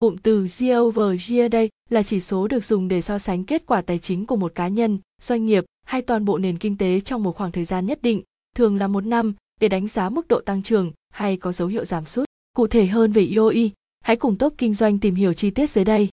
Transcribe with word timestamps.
Cụm 0.00 0.16
từ 0.16 0.46
year 0.60 0.78
over 0.78 1.30
year 1.30 1.52
đây 1.52 1.68
là 1.90 2.02
chỉ 2.02 2.20
số 2.20 2.48
được 2.48 2.64
dùng 2.64 2.88
để 2.88 3.00
so 3.00 3.18
sánh 3.18 3.44
kết 3.44 3.62
quả 3.66 3.82
tài 3.82 3.98
chính 3.98 4.26
của 4.26 4.36
một 4.36 4.54
cá 4.54 4.68
nhân, 4.68 4.98
doanh 5.20 5.46
nghiệp 5.46 5.64
hay 5.84 6.02
toàn 6.02 6.24
bộ 6.24 6.38
nền 6.38 6.58
kinh 6.58 6.76
tế 6.76 7.00
trong 7.00 7.22
một 7.22 7.36
khoảng 7.36 7.52
thời 7.52 7.64
gian 7.64 7.86
nhất 7.86 8.02
định, 8.02 8.22
thường 8.56 8.76
là 8.76 8.86
một 8.86 9.06
năm, 9.06 9.34
để 9.60 9.68
đánh 9.68 9.88
giá 9.88 10.08
mức 10.08 10.28
độ 10.28 10.40
tăng 10.40 10.62
trưởng 10.62 10.92
hay 11.10 11.36
có 11.36 11.52
dấu 11.52 11.68
hiệu 11.68 11.84
giảm 11.84 12.04
sút. 12.04 12.26
Cụ 12.52 12.66
thể 12.66 12.86
hơn 12.86 13.12
về 13.12 13.26
EOE, 13.26 13.68
hãy 14.00 14.16
cùng 14.16 14.36
top 14.36 14.54
kinh 14.58 14.74
doanh 14.74 14.98
tìm 14.98 15.14
hiểu 15.14 15.32
chi 15.32 15.50
tiết 15.50 15.70
dưới 15.70 15.84
đây. 15.84 16.08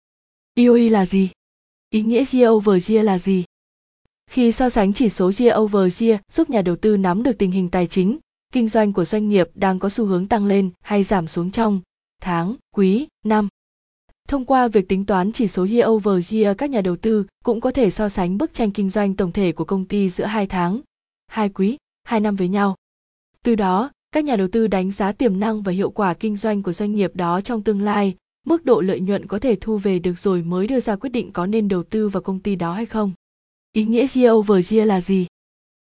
EOE 0.55 0.89
là 0.89 1.07
gì? 1.07 1.31
Ý 1.91 2.03
nghĩa 2.03 2.25
year 2.33 2.49
over 2.49 2.91
year 2.91 3.07
là 3.07 3.19
gì? 3.19 3.45
Khi 4.31 4.53
so 4.53 4.71
sánh 4.71 4.93
chỉ 4.93 5.09
số 5.09 5.31
year 5.39 5.55
over 5.57 6.03
year 6.03 6.21
giúp 6.33 6.51
nhà 6.51 6.63
đầu 6.63 6.77
tư 6.77 6.97
nắm 6.97 7.23
được 7.23 7.39
tình 7.39 7.51
hình 7.51 7.69
tài 7.69 7.87
chính, 7.87 8.19
kinh 8.53 8.69
doanh 8.69 8.93
của 8.93 9.05
doanh 9.05 9.29
nghiệp 9.29 9.49
đang 9.55 9.79
có 9.79 9.89
xu 9.89 10.07
hướng 10.07 10.27
tăng 10.29 10.47
lên 10.47 10.71
hay 10.81 11.03
giảm 11.03 11.27
xuống 11.27 11.51
trong 11.51 11.81
tháng, 12.21 12.57
quý, 12.77 13.07
năm. 13.25 13.49
Thông 14.29 14.45
qua 14.45 14.69
việc 14.69 14.89
tính 14.89 15.05
toán 15.05 15.33
chỉ 15.33 15.49
số 15.49 15.67
year 15.71 15.87
over 15.87 16.33
year 16.33 16.57
các 16.59 16.71
nhà 16.71 16.81
đầu 16.81 16.97
tư 16.97 17.27
cũng 17.45 17.61
có 17.61 17.71
thể 17.71 17.91
so 17.91 18.09
sánh 18.09 18.39
bức 18.39 18.55
tranh 18.55 18.71
kinh 18.71 18.91
doanh 18.91 19.15
tổng 19.15 19.33
thể 19.33 19.53
của 19.53 19.65
công 19.65 19.85
ty 19.85 20.11
giữa 20.11 20.25
hai 20.25 20.47
tháng, 20.47 20.81
hai 21.27 21.49
quý, 21.49 21.77
hai 22.05 22.21
năm 22.21 22.37
với 22.37 22.49
nhau. 22.49 22.77
Từ 23.43 23.55
đó, 23.55 23.91
các 24.13 24.25
nhà 24.25 24.37
đầu 24.37 24.49
tư 24.53 24.67
đánh 24.67 24.91
giá 24.91 25.13
tiềm 25.13 25.41
năng 25.41 25.63
và 25.63 25.73
hiệu 25.73 25.91
quả 25.91 26.15
kinh 26.15 26.37
doanh 26.37 26.63
của 26.63 26.73
doanh 26.73 26.95
nghiệp 26.95 27.17
đó 27.17 27.41
trong 27.41 27.63
tương 27.63 27.81
lai, 27.81 28.15
mức 28.47 28.65
độ 28.65 28.81
lợi 28.81 29.01
nhuận 29.01 29.27
có 29.27 29.39
thể 29.39 29.57
thu 29.61 29.79
về 29.79 29.99
được 29.99 30.19
rồi 30.19 30.43
mới 30.43 30.67
đưa 30.67 30.81
ra 30.81 30.97
quyết 30.97 31.11
định 31.11 31.33
có 31.33 31.47
nên 31.47 31.69
đầu 31.69 31.83
tư 31.83 32.09
vào 32.09 32.23
công 32.23 32.41
ty 32.41 32.57
đó 32.57 32.73
hay 32.73 32.87
không. 32.87 33.13
Ý 33.73 33.85
nghĩa 33.85 34.07
year 34.15 34.31
over 34.31 34.73
year 34.73 34.89
là 34.89 35.01
gì? 35.01 35.27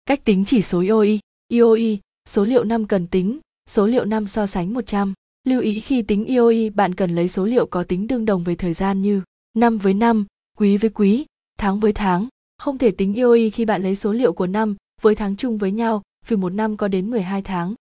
Cách 0.05 0.25
tính 0.25 0.45
chỉ 0.45 0.62
số 0.62 0.79
EoI, 0.81 1.20
EoI, 1.49 1.99
số 2.29 2.43
liệu 2.43 2.63
năm 2.63 2.85
cần 2.85 3.07
tính, 3.07 3.39
số 3.70 3.87
liệu 3.87 4.05
năm 4.05 4.27
so 4.27 4.48
sánh 4.48 4.73
100. 4.73 5.13
Lưu 5.47 5.61
ý 5.61 5.79
khi 5.79 6.02
tính 6.02 6.25
IOI 6.25 6.70
bạn 6.70 6.95
cần 6.95 7.15
lấy 7.15 7.27
số 7.27 7.45
liệu 7.45 7.65
có 7.65 7.84
tính 7.84 8.07
đương 8.07 8.25
đồng 8.25 8.43
về 8.43 8.55
thời 8.55 8.73
gian 8.73 9.01
như 9.01 9.21
năm 9.53 9.77
với 9.77 9.93
năm, 9.93 10.25
quý 10.57 10.77
với 10.77 10.89
quý, 10.89 11.25
tháng 11.57 11.79
với 11.79 11.93
tháng. 11.93 12.27
Không 12.57 12.77
thể 12.77 12.91
tính 12.91 13.13
IOI 13.13 13.49
khi 13.49 13.65
bạn 13.65 13.84
lấy 13.84 13.95
số 13.95 14.12
liệu 14.12 14.34
của 14.34 14.48
năm 14.48 14.76
với 15.01 15.15
tháng 15.15 15.35
chung 15.35 15.57
với 15.57 15.71
nhau 15.71 16.01
vì 16.27 16.37
một 16.37 16.49
năm 16.49 16.77
có 16.77 16.87
đến 16.87 17.12
12 17.12 17.41
tháng. 17.41 17.73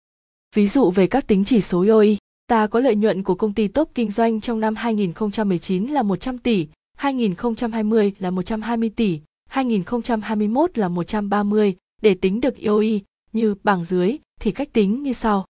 Ví 0.55 0.69
dụ 0.69 0.91
về 0.91 1.07
các 1.07 1.27
tính 1.27 1.45
chỉ 1.45 1.61
số 1.61 1.83
IOI, 1.83 2.19
ta 2.47 2.67
có 2.67 2.81
lợi 2.81 2.97
nhuận 2.97 3.23
của 3.23 3.35
công 3.35 3.55
ty 3.55 3.69
top 3.69 3.91
kinh 3.95 4.11
doanh 4.11 4.41
trong 4.41 4.61
năm 4.61 4.77
2019 4.77 5.87
là 5.87 6.03
100 6.03 6.39
tỷ, 6.39 6.67
2020 6.97 8.13
là 8.19 8.31
120 8.31 8.91
tỷ, 8.97 9.21
2021 9.49 10.79
là 10.79 10.89
130, 10.89 11.77
để 12.03 12.15
tính 12.15 12.41
được 12.41 12.57
IOI 12.57 13.01
như 13.33 13.55
bảng 13.63 13.85
dưới 13.85 14.19
thì 14.41 14.51
cách 14.51 14.73
tính 14.73 15.03
như 15.03 15.13
sau. 15.13 15.47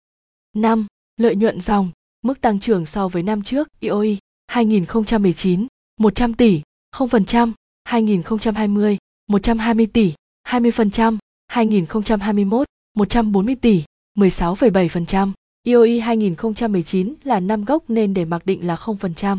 5. 0.56 0.88
Lợi 1.18 1.36
nhuận 1.36 1.62
dòng, 1.62 1.92
mức 2.22 2.42
tăng 2.42 2.60
trưởng 2.60 2.86
so 2.86 3.08
với 3.08 3.24
năm 3.24 3.42
trước 3.42 3.68
IOI 3.80 4.18
2019 4.48 5.68
100 6.00 6.34
tỷ, 6.34 6.62
0%, 6.96 7.52
2020 7.84 8.98
120 9.28 9.86
tỷ, 9.86 10.14
20%, 10.48 11.18
2021 11.48 12.68
140 12.98 13.56
tỷ, 13.56 13.84
16,7%. 14.18 15.32
IOI 15.64 16.00
2019 16.00 17.14
là 17.24 17.40
năm 17.40 17.66
gốc 17.66 17.84
nên 17.88 18.14
để 18.14 18.26
mặc 18.26 18.46
định 18.46 18.68
là 18.68 18.76
0%. 18.76 19.38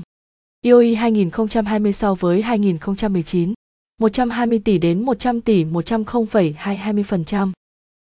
IOI 0.62 0.94
2020 0.94 1.92
so 1.92 2.14
với 2.14 2.42
2019 2.42 3.54
120 4.00 4.58
tỷ 4.64 4.78
đến 4.78 5.02
100 5.02 5.40
tỷ 5.40 5.64
100 5.64 6.02
0,220%. 6.02 7.52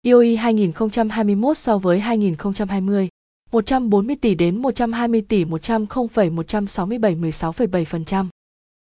IOI 0.01 0.35
2021 0.35 1.57
so 1.57 1.77
với 1.77 1.99
2020 1.99 3.09
140 3.51 4.15
tỷ 4.15 4.35
đến 4.35 4.61
120 4.61 5.21
tỷ 5.21 5.45
100 5.45 5.87
0,167 5.87 7.15
16,7%. 7.15 8.25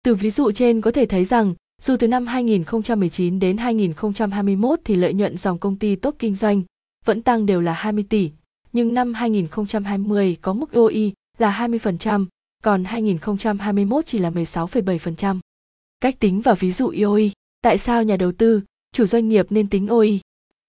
Từ 0.04 0.16
ví 0.16 0.30
dụ 0.30 0.52
trên 0.52 0.82
có 0.82 0.92
thể 0.92 1.06
thấy 1.06 1.26
rằng, 1.26 1.54
dù 1.82 1.96
từ 2.00 2.08
năm 2.08 2.28
2019 2.28 3.40
đến 3.40 3.58
2021 3.58 4.80
thì 4.86 4.96
lợi 4.96 5.14
nhuận 5.14 5.38
dòng 5.38 5.58
công 5.58 5.76
ty 5.76 5.96
tốt 5.96 6.16
kinh 6.20 6.36
doanh 6.36 6.64
vẫn 7.06 7.22
tăng 7.22 7.46
đều 7.46 7.62
là 7.62 7.74
20 7.74 8.06
tỷ, 8.10 8.32
nhưng 8.74 8.94
năm 8.94 9.14
2020 9.14 10.38
có 10.42 10.54
mức 10.54 10.72
OI 10.72 11.14
là 11.38 11.68
20%, 11.68 12.26
còn 12.64 12.84
2021 12.84 14.06
chỉ 14.06 14.20
là 14.20 14.30
16,7%. 14.30 15.40
Cách 16.00 16.20
tính 16.20 16.42
và 16.42 16.54
ví 16.54 16.72
dụ 16.72 16.88
IOI, 16.88 17.32
tại 17.62 17.78
sao 17.78 18.04
nhà 18.04 18.18
đầu 18.18 18.32
tư, 18.32 18.62
chủ 18.92 19.06
doanh 19.06 19.30
nghiệp 19.30 19.46
nên 19.50 19.68
tính 19.68 19.88
OI? 19.88 20.20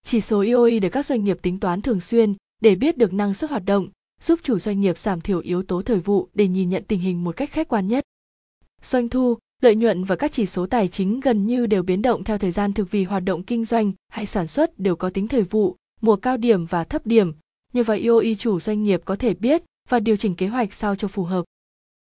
Chỉ 0.05 0.21
số 0.21 0.41
IOI 0.41 0.81
được 0.81 0.89
các 0.89 1.07
doanh 1.07 1.25
nghiệp 1.25 1.39
tính 1.43 1.61
toán 1.61 1.83
thường 1.83 2.01
xuyên 2.01 2.35
để 2.61 2.75
biết 2.75 2.99
được 2.99 3.13
năng 3.13 3.35
suất 3.35 3.51
hoạt 3.51 3.65
động, 3.65 3.89
giúp 4.21 4.41
chủ 4.43 4.59
doanh 4.59 4.81
nghiệp 4.81 4.99
giảm 4.99 5.21
thiểu 5.21 5.41
yếu 5.41 5.63
tố 5.63 5.83
thời 5.83 6.01
vụ 6.01 6.29
để 6.35 6.49
nhìn 6.49 6.69
nhận 6.69 6.85
tình 6.85 7.01
hình 7.01 7.25
một 7.25 7.37
cách 7.37 7.51
khách 7.51 7.69
quan 7.69 7.89
nhất. 7.89 8.05
Doanh 8.83 9.09
thu, 9.09 9.39
lợi 9.63 9.77
nhuận 9.77 10.05
và 10.05 10.17
các 10.17 10.33
chỉ 10.33 10.47
số 10.47 10.67
tài 10.67 10.89
chính 10.89 11.21
gần 11.21 11.47
như 11.47 11.67
đều 11.67 11.83
biến 11.83 12.03
động 12.03 12.25
theo 12.25 12.39
thời 12.39 12.51
gian 12.51 12.73
thực 12.73 12.91
vì 12.91 13.05
hoạt 13.05 13.25
động 13.25 13.43
kinh 13.43 13.65
doanh 13.65 13.93
hay 14.09 14.27
sản 14.27 14.47
xuất 14.47 14.79
đều 14.79 14.97
có 14.97 15.11
tính 15.11 15.29
thời 15.29 15.43
vụ, 15.43 15.77
mùa 16.01 16.17
cao 16.17 16.37
điểm 16.37 16.67
và 16.67 16.85
thấp 16.85 17.07
điểm. 17.07 17.33
Như 17.73 17.83
vậy 17.83 17.99
IOI 17.99 18.35
chủ 18.35 18.61
doanh 18.61 18.83
nghiệp 18.83 19.03
có 19.05 19.17
thể 19.17 19.35
biết 19.35 19.63
và 19.89 20.01
điều 20.01 20.17
chỉnh 20.17 20.35
kế 20.35 20.47
hoạch 20.47 20.75
sao 20.75 20.97
cho 20.97 21.09
phù 21.09 21.25
hợp. 21.25 21.45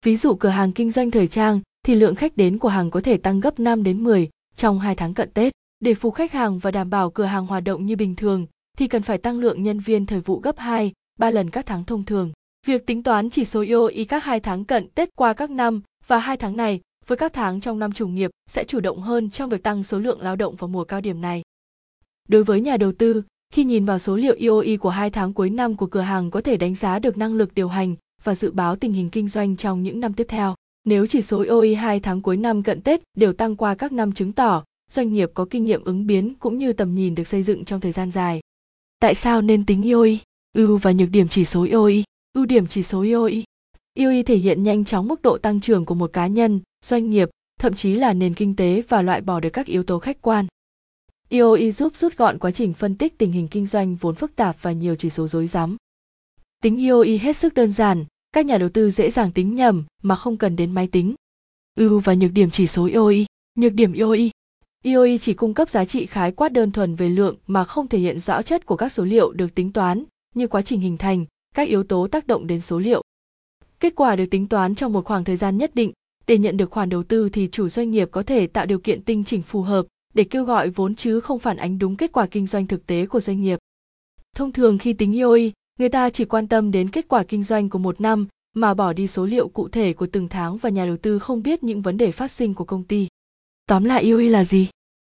Ví 0.04 0.16
dụ 0.16 0.34
cửa 0.34 0.48
hàng 0.48 0.72
kinh 0.72 0.91
doanh 0.91 1.10
thời 1.10 1.26
trang 1.26 1.60
thì 1.87 1.94
lượng 1.94 2.14
khách 2.14 2.37
đến 2.37 2.59
của 2.59 2.69
hàng 2.69 2.91
có 2.91 3.00
thể 3.00 3.16
tăng 3.16 3.41
gấp 3.41 3.60
5 3.60 3.82
đến 3.82 4.04
10 4.04 4.28
trong 4.56 4.81
2 4.81 4.94
tháng 4.94 5.14
cận 5.14 5.31
Tết. 5.31 5.53
Để 5.81 5.94
phục 5.94 6.14
khách 6.14 6.32
hàng 6.32 6.59
và 6.59 6.70
đảm 6.70 6.91
bảo 6.91 7.10
cửa 7.10 7.25
hàng 7.25 7.47
hoạt 7.47 7.64
động 7.64 7.87
như 7.87 7.97
bình 7.97 8.14
thường 8.14 8.47
thì 8.78 8.86
cần 8.86 9.02
phải 9.02 9.18
tăng 9.18 9.40
lượng 9.40 9.62
nhân 9.62 9.80
viên 9.80 10.06
thời 10.06 10.20
vụ 10.20 10.40
gấp 10.40 10.58
2, 10.58 10.92
3 11.18 11.30
lần 11.30 11.50
các 11.50 11.66
tháng 11.66 11.84
thông 11.84 12.04
thường. 12.04 12.32
Việc 12.66 12.86
tính 12.86 13.02
toán 13.02 13.30
chỉ 13.30 13.44
số 13.44 13.60
EOI 13.60 14.04
các 14.04 14.24
hai 14.24 14.40
tháng 14.40 14.64
cận 14.64 14.88
Tết 14.88 15.08
qua 15.16 15.32
các 15.32 15.50
năm 15.50 15.82
và 16.06 16.18
hai 16.18 16.36
tháng 16.36 16.56
này 16.56 16.80
với 17.06 17.18
các 17.18 17.32
tháng 17.32 17.60
trong 17.60 17.78
năm 17.78 17.92
trùng 17.92 18.14
nghiệp 18.14 18.30
sẽ 18.50 18.64
chủ 18.64 18.80
động 18.80 19.00
hơn 19.00 19.30
trong 19.30 19.50
việc 19.50 19.62
tăng 19.62 19.84
số 19.84 19.98
lượng 19.98 20.20
lao 20.20 20.36
động 20.36 20.56
vào 20.56 20.68
mùa 20.68 20.84
cao 20.84 21.00
điểm 21.00 21.20
này. 21.20 21.42
Đối 22.28 22.44
với 22.44 22.60
nhà 22.60 22.76
đầu 22.76 22.92
tư, 22.92 23.22
khi 23.52 23.64
nhìn 23.64 23.84
vào 23.84 23.98
số 23.98 24.16
liệu 24.16 24.36
EOI 24.40 24.76
của 24.76 24.90
hai 24.90 25.10
tháng 25.10 25.32
cuối 25.32 25.50
năm 25.50 25.76
của 25.76 25.86
cửa 25.86 26.00
hàng 26.00 26.30
có 26.30 26.40
thể 26.40 26.56
đánh 26.56 26.74
giá 26.74 26.98
được 26.98 27.18
năng 27.18 27.34
lực 27.34 27.54
điều 27.54 27.68
hành 27.68 27.94
và 28.24 28.34
dự 28.34 28.50
báo 28.50 28.76
tình 28.76 28.92
hình 28.92 29.10
kinh 29.10 29.28
doanh 29.28 29.56
trong 29.56 29.82
những 29.82 30.00
năm 30.00 30.14
tiếp 30.14 30.26
theo. 30.28 30.54
Nếu 30.84 31.06
chỉ 31.06 31.22
số 31.22 31.42
EOI 31.42 31.74
2 31.74 32.00
tháng 32.00 32.22
cuối 32.22 32.36
năm 32.36 32.62
cận 32.62 32.82
Tết 32.82 33.00
đều 33.16 33.32
tăng 33.32 33.56
qua 33.56 33.74
các 33.74 33.92
năm 33.92 34.12
chứng 34.12 34.32
tỏ 34.32 34.64
doanh 34.90 35.12
nghiệp 35.12 35.30
có 35.34 35.46
kinh 35.50 35.64
nghiệm 35.64 35.84
ứng 35.84 36.06
biến 36.06 36.34
cũng 36.38 36.58
như 36.58 36.72
tầm 36.72 36.94
nhìn 36.94 37.14
được 37.14 37.28
xây 37.28 37.42
dựng 37.42 37.64
trong 37.64 37.80
thời 37.80 37.92
gian 37.92 38.10
dài. 38.10 38.40
Tại 39.04 39.15
sao 39.15 39.42
nên 39.42 39.66
tính 39.66 39.82
EOI? 39.82 40.19
Ưu 40.54 40.76
và 40.76 40.92
nhược 40.92 41.10
điểm 41.10 41.28
chỉ 41.28 41.44
số 41.44 41.66
EOI. 41.70 42.04
Ưu 42.32 42.47
điểm 42.47 42.66
chỉ 42.66 42.82
số 42.82 43.03
EOI. 43.03 43.44
EOI 43.94 44.22
thể 44.22 44.37
hiện 44.37 44.62
nhanh 44.62 44.84
chóng 44.84 45.09
mức 45.09 45.22
độ 45.22 45.38
tăng 45.38 45.60
trưởng 45.60 45.84
của 45.84 45.94
một 45.94 46.12
cá 46.12 46.26
nhân, 46.26 46.60
doanh 46.84 47.10
nghiệp, 47.10 47.31
thậm 47.60 47.75
chí 47.75 47.94
là 47.94 48.12
nền 48.12 48.34
kinh 48.34 48.56
tế 48.56 48.82
và 48.88 49.03
loại 49.03 49.20
bỏ 49.20 49.41
được 49.41 49.50
các 49.50 49.66
yếu 49.66 49.82
tố 49.82 49.98
khách 49.98 50.22
quan. 50.22 50.47
EOI 51.28 51.72
giúp 51.72 51.97
rút 51.97 52.16
gọn 52.16 52.38
quá 52.38 52.50
trình 52.50 52.75
phân 52.75 52.97
tích 52.97 53.19
tình 53.19 53.32
hình 53.32 53.48
kinh 53.48 53.66
doanh 53.66 53.97
vốn 53.97 54.14
phức 54.14 54.37
tạp 54.37 54.56
và 54.62 54.72
nhiều 54.72 54.94
chỉ 54.97 55.10
số 55.10 55.26
rối 55.26 55.47
rắm. 55.47 55.76
Tính 56.62 56.87
EOI 56.87 57.19
hết 57.19 57.37
sức 57.37 57.54
đơn 57.54 57.72
giản, 57.72 58.04
các 58.32 58.47
nhà 58.47 58.59
đầu 58.59 58.69
tư 58.69 58.91
dễ 58.91 59.10
dàng 59.10 59.32
tính 59.32 59.54
nhầm 59.54 59.84
mà 60.03 60.16
không 60.16 60.37
cần 60.37 60.56
đến 60.56 60.72
máy 60.72 60.88
tính. 60.88 61.14
Ưu 61.76 62.00
và 62.00 62.14
nhược 62.14 62.32
điểm 62.32 62.50
chỉ 62.50 62.66
số 62.66 62.88
EOI. 62.93 63.26
Nhược 63.59 63.72
điểm 63.72 63.93
EOI. 63.93 64.31
IOI 64.86 65.18
chỉ 65.18 65.34
cung 65.34 65.54
cấp 65.54 65.68
giá 65.68 65.84
trị 65.84 66.06
khái 66.06 66.32
quát 66.32 66.48
đơn 66.48 66.70
thuần 66.70 66.94
về 66.94 67.08
lượng 67.08 67.36
mà 67.46 67.64
không 67.64 67.88
thể 67.88 67.98
hiện 67.98 68.18
rõ 68.20 68.42
chất 68.42 68.66
của 68.66 68.76
các 68.76 68.88
số 68.88 69.04
liệu 69.04 69.32
được 69.32 69.54
tính 69.54 69.72
toán, 69.72 70.04
như 70.34 70.46
quá 70.46 70.62
trình 70.62 70.80
hình 70.80 70.96
thành, 70.96 71.24
các 71.54 71.68
yếu 71.68 71.82
tố 71.82 72.06
tác 72.06 72.26
động 72.26 72.46
đến 72.46 72.60
số 72.60 72.78
liệu. 72.78 73.02
Kết 73.80 73.94
quả 73.96 74.16
được 74.16 74.26
tính 74.30 74.46
toán 74.46 74.74
trong 74.74 74.92
một 74.92 75.04
khoảng 75.04 75.24
thời 75.24 75.36
gian 75.36 75.58
nhất 75.58 75.74
định, 75.74 75.92
để 76.26 76.38
nhận 76.38 76.56
được 76.56 76.70
khoản 76.70 76.88
đầu 76.88 77.02
tư 77.02 77.28
thì 77.28 77.48
chủ 77.52 77.68
doanh 77.68 77.90
nghiệp 77.90 78.08
có 78.12 78.22
thể 78.22 78.46
tạo 78.46 78.66
điều 78.66 78.78
kiện 78.78 79.02
tinh 79.02 79.24
chỉnh 79.24 79.42
phù 79.42 79.62
hợp 79.62 79.86
để 80.14 80.24
kêu 80.24 80.44
gọi 80.44 80.70
vốn 80.70 80.94
chứ 80.94 81.20
không 81.20 81.38
phản 81.38 81.56
ánh 81.56 81.78
đúng 81.78 81.96
kết 81.96 82.12
quả 82.12 82.26
kinh 82.26 82.46
doanh 82.46 82.66
thực 82.66 82.86
tế 82.86 83.06
của 83.06 83.20
doanh 83.20 83.40
nghiệp. 83.40 83.58
Thông 84.36 84.52
thường 84.52 84.78
khi 84.78 84.92
tính 84.92 85.12
IOI, 85.12 85.52
người 85.78 85.88
ta 85.88 86.10
chỉ 86.10 86.24
quan 86.24 86.48
tâm 86.48 86.70
đến 86.70 86.90
kết 86.90 87.08
quả 87.08 87.24
kinh 87.24 87.42
doanh 87.42 87.68
của 87.68 87.78
một 87.78 88.00
năm 88.00 88.26
mà 88.54 88.74
bỏ 88.74 88.92
đi 88.92 89.06
số 89.06 89.26
liệu 89.26 89.48
cụ 89.48 89.68
thể 89.68 89.92
của 89.92 90.06
từng 90.06 90.28
tháng 90.28 90.56
và 90.56 90.70
nhà 90.70 90.86
đầu 90.86 90.96
tư 90.96 91.18
không 91.18 91.42
biết 91.42 91.64
những 91.64 91.82
vấn 91.82 91.96
đề 91.96 92.12
phát 92.12 92.30
sinh 92.30 92.54
của 92.54 92.64
công 92.64 92.84
ty. 92.84 93.08
Tóm 93.66 93.84
lại 93.84 94.02
IOI 94.02 94.28
là 94.28 94.44
gì? 94.44 94.69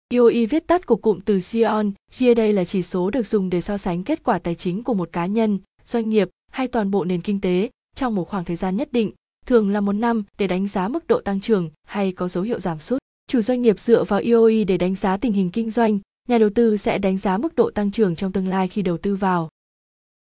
IOI 0.08 0.46
viết 0.46 0.67
tắt 0.67 0.87
của 0.87 0.96
cụm 0.96 1.20
từ 1.20 1.41
Gion, 1.41 1.93
Year 2.20 2.37
đây 2.37 2.52
là 2.52 2.64
chỉ 2.64 2.82
số 2.82 3.11
được 3.11 3.26
dùng 3.26 3.50
để 3.50 3.61
so 3.61 3.79
sánh 3.79 4.05
kết 4.05 4.25
quả 4.25 4.38
tài 4.38 4.55
chính 4.55 4.82
của 4.82 4.94
một 4.94 5.08
cá 5.12 5.26
nhân, 5.26 5.58
doanh 5.85 6.11
nghiệp 6.11 6.31
hay 6.52 6.69
toàn 6.69 6.91
bộ 6.91 7.05
nền 7.05 7.20
kinh 7.20 7.41
tế 7.41 7.70
trong 7.96 8.14
một 8.14 8.29
khoảng 8.29 8.44
thời 8.44 8.56
gian 8.56 8.76
nhất 8.76 8.93
định, 8.93 9.12
thường 9.46 9.70
là 9.70 9.81
một 9.81 9.93
năm 9.93 10.25
để 10.38 10.46
đánh 10.46 10.67
giá 10.67 10.88
mức 10.88 11.06
độ 11.06 11.20
tăng 11.20 11.41
trưởng 11.41 11.70
hay 11.87 12.12
có 12.12 12.29
dấu 12.29 12.44
hiệu 12.44 12.61
giảm 12.61 12.79
sút. 12.79 12.99
Chủ 13.26 13.41
doanh 13.41 13.62
nghiệp 13.62 13.81
dựa 13.81 14.05
vào 14.05 14.20
IOI 14.20 14.64
để 14.64 14.76
đánh 14.79 14.94
giá 14.94 15.17
tình 15.17 15.32
hình 15.32 15.50
kinh 15.50 15.70
doanh, 15.70 15.99
nhà 16.29 16.38
đầu 16.38 16.50
tư 16.55 16.76
sẽ 16.76 16.99
đánh 16.99 17.19
giá 17.19 17.38
mức 17.38 17.55
độ 17.55 17.70
tăng 17.70 17.91
trưởng 17.91 18.17
trong 18.17 18.32
tương 18.32 18.49
lai 18.49 18.69
khi 18.69 18.82
đầu 18.82 18.99
tư 18.99 19.17
vào. 19.17 19.49